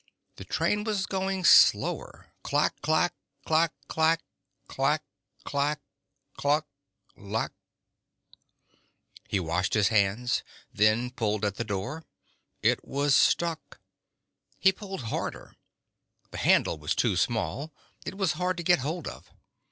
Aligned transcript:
The 0.37 0.43
train 0.45 0.83
was 0.83 1.05
going 1.05 1.43
slower, 1.45 2.33
clack 2.41 2.81
clack... 2.81 3.13
clack 3.45 3.71
clack... 3.87 4.23
clack; 4.67 5.03
clack... 5.45 5.79
cuh 6.35 6.61
lack... 7.15 7.51
He 9.27 9.39
washed 9.39 9.75
his 9.75 9.89
hands, 9.89 10.41
then 10.73 11.11
pulled 11.11 11.45
at 11.45 11.57
the 11.57 11.63
door. 11.63 12.03
It 12.63 12.83
was 12.83 13.13
stuck. 13.15 13.79
He 14.57 14.71
pulled 14.71 15.01
harder. 15.03 15.55
The 16.31 16.39
handle 16.39 16.79
was 16.79 16.95
too 16.95 17.15
small; 17.15 17.71
it 18.03 18.17
was 18.17 18.31
hard 18.33 18.57
to 18.57 18.63
get 18.63 18.79
hold 18.79 19.07
of. 19.07 19.29